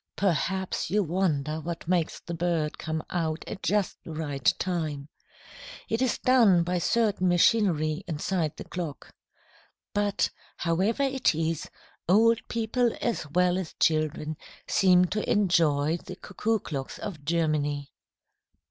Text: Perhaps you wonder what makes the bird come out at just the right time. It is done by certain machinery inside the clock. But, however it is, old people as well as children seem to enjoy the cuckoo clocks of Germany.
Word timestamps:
Perhaps 0.15 0.89
you 0.89 1.03
wonder 1.03 1.59
what 1.59 1.87
makes 1.87 2.19
the 2.21 2.33
bird 2.33 2.79
come 2.79 3.03
out 3.11 3.43
at 3.45 3.61
just 3.61 4.03
the 4.03 4.09
right 4.11 4.51
time. 4.57 5.09
It 5.89 6.01
is 6.01 6.17
done 6.17 6.63
by 6.63 6.79
certain 6.79 7.27
machinery 7.27 8.03
inside 8.07 8.57
the 8.57 8.63
clock. 8.63 9.13
But, 9.93 10.31
however 10.57 11.03
it 11.03 11.35
is, 11.35 11.69
old 12.09 12.39
people 12.47 12.97
as 12.99 13.29
well 13.29 13.59
as 13.59 13.75
children 13.79 14.37
seem 14.67 15.05
to 15.05 15.31
enjoy 15.31 15.97
the 15.97 16.15
cuckoo 16.15 16.57
clocks 16.57 16.97
of 16.97 17.23
Germany. 17.23 17.91